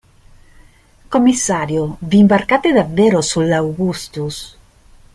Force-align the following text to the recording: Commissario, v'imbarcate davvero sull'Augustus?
Commissario, 1.09 1.97
v'imbarcate 2.01 2.71
davvero 2.73 3.21
sull'Augustus? 3.21 4.57